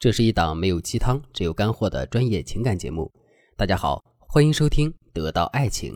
[0.00, 3.12] 这是一档没有鸡汤，只有干货的专业情感节目。
[3.54, 5.94] 大家好，欢迎收听《得到爱情》。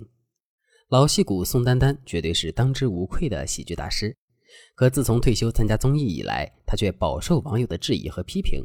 [0.91, 4.15] 老戏骨宋丹丹绝对是当之无愧的喜剧大师，
[4.75, 8.63] 可自从退休参加综艺以来，她却饱受网友的质疑和批评。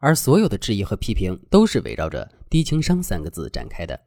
[0.00, 4.00] 而所有的质疑和批评都是围绕着“低情商”三个字展开的。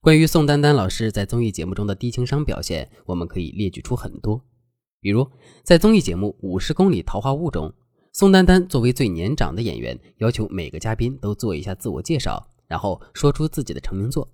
[0.00, 4.42] 关于宋丹丹老师在综艺节目中的低情商表现，我们可以列举出很多，
[5.02, 5.30] 比如
[5.62, 7.70] 在综艺节目《五十公里桃花坞》中。
[8.14, 14.32] 宋丹丹作为最年长的演员，要求每个嘉宾都做一下自我介绍，然后说出自己的成名作。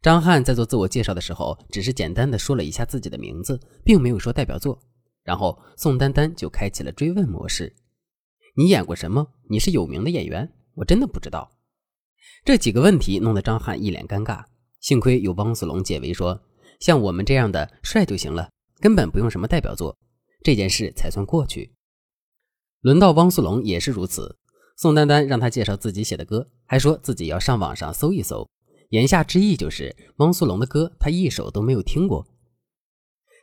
[0.00, 4.78] 张翰在做自我介绍的时候，只是简单的说了一下自己的名字，并没有说代表作。
[5.24, 7.74] 然后宋丹丹就开启了追问模式
[8.54, 9.26] ：“你演过什么？
[9.50, 10.48] 你是有名的演员？
[10.74, 11.50] 我真的不知道。”
[12.46, 14.44] 这几个问题弄得张翰一脸尴尬。
[14.78, 16.40] 幸亏有汪苏泷解围说
[16.78, 19.98] ：“像我们这样的帅就行了，根本不用什么代表作。”
[20.44, 21.72] 这件事才算过去。
[22.82, 24.36] 轮到汪苏泷也是如此，
[24.76, 28.48] 宋丹丹让他介绍自己写的歌，还说自己要上网上搜一搜，
[28.90, 32.26] 言下之意就是汪苏泷的歌他一首都没有听过。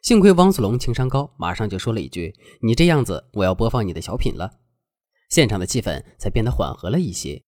[0.02, 4.52] 幸亏汪苏泷情商高，马上就说了一句：“你这样子，我要播放你的小品了。”
[5.32, 7.42] 现场的气氛才变得缓和了一些。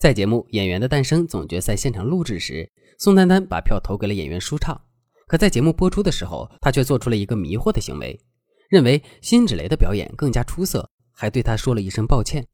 [0.00, 4.80] 在节目《演员的诞生》总决赛现场录制时，宋丹丹把票投给了演员舒畅，
[5.28, 8.20] 可在节目播出的时候，他却做出了一个迷惑的行为，
[8.68, 10.90] 认为辛芷蕾的表演更加出色。
[11.22, 12.48] 还对他说了一声抱歉，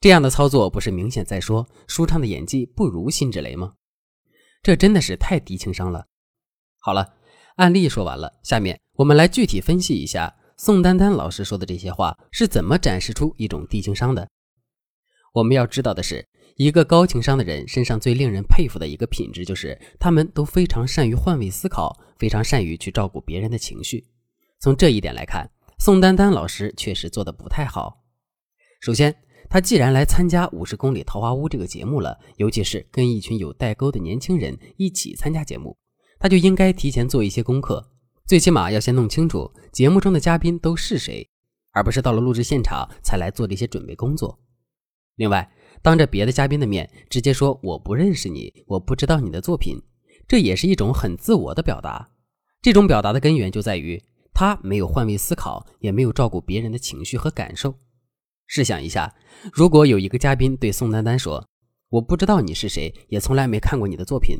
[0.00, 3.72] 这样的操作不是明显在说舒畅的演技不如辛芷蕾吗？
[4.62, 6.06] 这真的是太低情商了。
[6.78, 7.14] 好了，
[7.56, 14.28] 案例说完了，下面我们来具体分析一下宋丹丹老师说的这些话是怎么展示出一种低情商的。
[15.32, 16.24] 我们要知道的是，
[16.54, 24.06] 一个高情商的人身上最令人佩服的一个品质，就是他们都非常善于换位思考，非常善于去照顾别人的情绪。
[24.60, 25.50] 从这一点来看。
[25.80, 28.04] 宋丹丹老师确实做的不太好。
[28.82, 29.16] 首先，
[29.48, 35.74] 他既然来参加《五十公里桃花坞》这个节目了，尤其是跟一群有代沟的年轻人一起参加节目，
[36.18, 37.82] 他就应该提前做一些功课，
[38.26, 41.26] 最起码要先弄清楚节目中的嘉宾都是谁，
[41.72, 44.38] 而不是到了录制现场才来做这些准备工作。
[45.16, 49.80] 另外，当着别的嘉宾的面直接说我不认识你，我不知道你的作品，
[50.28, 52.10] 这也是一种很自我的表达。
[52.60, 53.98] 这种表达的根源就在于。
[54.32, 57.74] 他没有换位思考，也没有照顾别人的情绪和感受。
[58.46, 59.14] 试想一下，
[59.52, 61.46] 如果有一个嘉宾对宋丹丹说
[61.90, 64.36] ：“我不知道你是谁，也从来没看过你的作品”，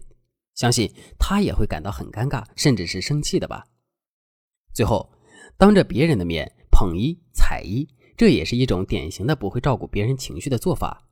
[0.55, 3.65] 相信他也会感到很尴尬，甚至是生气的吧。
[4.75, 5.13] 最后，
[5.57, 7.87] 当着别人的面捧一踩一，
[8.17, 11.07] 这也是一种典型的不会照顾别人情绪的做法。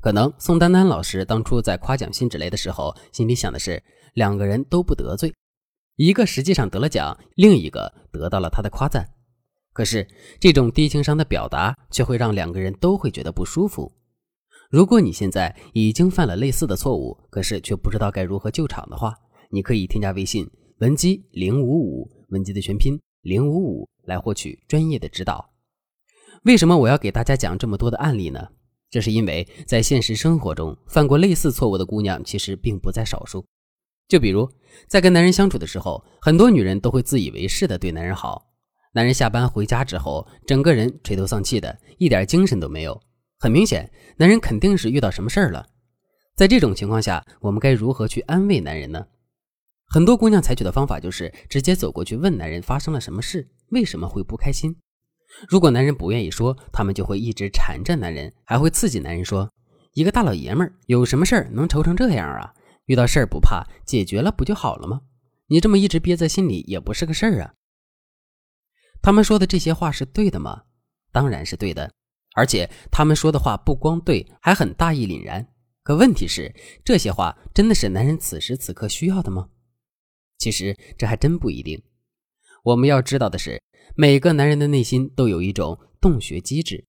[0.00, 3.82] 可能宋丹丹老师当初在夸奖辛芷蕾的时候，心里想的是
[4.14, 5.32] 两个人都不得罪。
[5.98, 9.04] 一个实际上得了奖，另一个得到了他的夸赞。
[9.72, 10.06] 可是
[10.38, 13.92] 这种低情商的表达，却会让两个人都会觉得不舒服。
[14.70, 19.12] 如果你现在已经犯了类似的错误，可是却不知道该如何救场的话，
[19.50, 20.48] 你可以添加微信
[20.78, 25.50] 文姬零五五，文姬的全拼零五五，来获取专业的指导。
[26.44, 28.46] 为什么我要给大家讲这么多的案例呢？
[28.88, 33.44] 这是因为在现实生活中，犯过类似错误的姑娘其实并不在少数。
[34.08, 34.50] 就比如，
[34.86, 38.46] 在跟男人相处的时候，很多女人都会自以为是的对男人好。
[38.94, 42.98] 男人下班回家之后，整个人垂头丧气的，一点精神都没有。
[43.38, 45.66] 很明显，男人肯定是遇到什么事儿了。
[46.34, 49.06] 在这种情况下，我们该如何去安慰男人呢？
[49.90, 54.74] 很多姑娘采取的方法就是直接走过去问男人发生了什么事，为什么会不开心。
[55.48, 59.50] 如果男人不愿意说，他们就会一直缠着男人，还会刺激男人说
[59.92, 62.52] ：“一个大老爷们儿有什么事儿能愁成这样啊？”
[62.88, 65.02] 遇到事儿不怕，解决了不就好了吗？
[65.46, 67.54] 你这么一直憋在心里也不是个事儿啊。
[69.00, 70.64] 他们说的这些话是对的吗？
[71.12, 71.92] 当然是对的，
[72.34, 75.46] 而且他们说的话不光对，还很大义凛然。
[75.82, 79.48] 可问题是，这些话真的是男人此时此刻需要的吗？
[80.38, 81.82] 其实这还真不一定。
[82.64, 83.62] 我们要知道的是，
[83.96, 86.86] 每个男人的内心都有一种洞穴机制。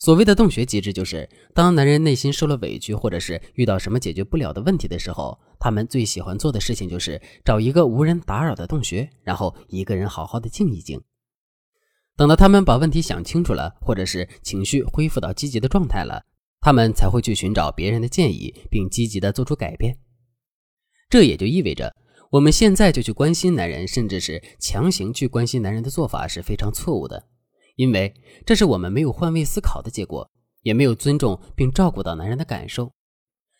[0.00, 10.98] 所谓的洞穴机制，就是当男人内心受了委屈，或者是遇到什么解决不了的问题的时候，他们最喜欢做的事情就是找一个无人打扰的洞穴，然后一个人好好的静一静。
[12.16, 16.24] 等到他们把问题想清楚了，或者是情绪恢复到积极的状态了，
[16.62, 19.98] 他们才会去寻找别人的建议，并积极的做出改变。
[21.10, 21.94] 这也就意味着，
[22.30, 27.26] 我们现在就去关心男人，甚至是强行去关心男人的做法是非常错误的。
[27.76, 28.14] 因为
[28.44, 30.30] 这是我们没有换位思考的结果，
[30.62, 32.92] 也没有尊重并照顾到男人的感受。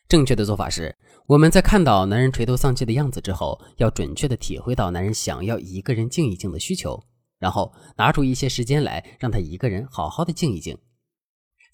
[0.08, 0.96] 正确的做法是，
[1.26, 7.00] 我们在看到男人垂头丧气的样子之后，要准确的体会到男人想要一个人静一静的需求，
[7.38, 10.76] 然后拿出一些时间来让他一个人好好的静一静。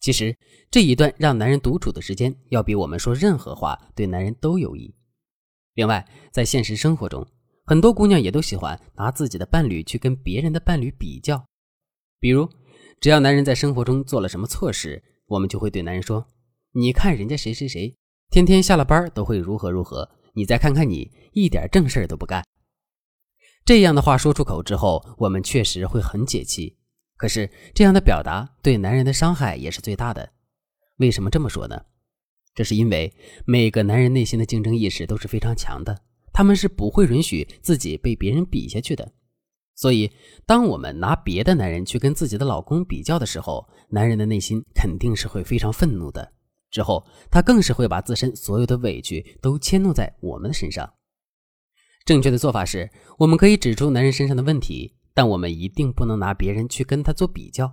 [0.03, 0.37] 其实
[0.71, 4.95] 这一段让男人独处的时间，要比我们说任何话对男人都有益。
[5.73, 7.27] 另外，在现实生活中，
[7.65, 11.43] 很多姑娘也都喜欢拿自己的伴侣去跟别人的伴侣比较。
[12.19, 12.49] 比如，
[13.01, 16.27] 只要男人在生活中做了什么错事，我们就会对男人说
[16.73, 17.95] ：“你看人家谁谁谁，
[18.31, 22.45] 天天下了班都会如何如何，你再看看你，一点正事都不干。”
[23.65, 26.79] 这样的话说出口之后，我们确实会很解气。
[27.17, 30.33] 可是这样的表达对男人的伤害也是最大的。
[30.99, 31.83] 为什么这么说呢？
[32.55, 33.13] 这是因为
[33.45, 36.03] 每个男人内心的竞争意识都是非常强的，
[36.33, 39.13] 他们是不会允许自己被别人比下去的。
[39.77, 40.11] 所以，
[40.45, 46.33] 当我们拿别的男人去跟自己的老公比较的时候，男人的内心肯定是会非常愤怒的。
[46.71, 50.95] 之后，他更是会把自身所有的委屈都迁怒在我们的身上。
[52.05, 54.95] 正确的做法是，我们可以指出男人身上的问题。
[55.19, 57.73] 但我们一定不能拿别人去跟他做比较。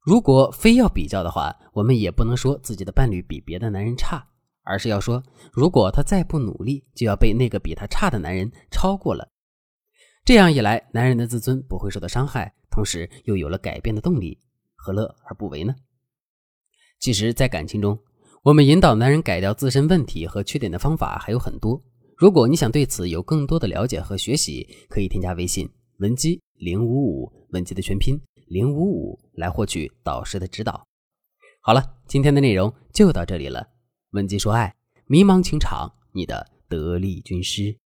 [0.00, 4.26] 如果非要比较的话，我们也不能说自己的伴侣比别的男人差，
[4.64, 5.22] 而是要说，
[5.52, 9.28] 如果他再不努力，就要被那个比他差的男人超过了。
[10.28, 14.38] 这样一来，男人的自尊不会受到伤害，同时又有了改变的动力，
[14.76, 15.74] 何乐而不为呢？
[17.00, 17.98] 其实，在感情中，
[18.42, 21.82] 我们引导男人改掉自身问题和缺点的方法还有很多。
[22.14, 25.66] 如果你想对此有更多的了解和学习，可以添加微信
[26.00, 26.38] 文姬。
[26.56, 30.86] 零五五文姬的全拼零五五来获取导师的指导。
[31.62, 33.66] 好了，今天的内容就到这里了。
[34.10, 34.76] 文姬说爱，
[35.06, 37.78] 迷茫情场，你的得力军师。